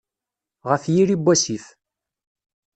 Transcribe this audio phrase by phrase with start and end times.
[0.69, 1.65] Ɣef yiri n wasif.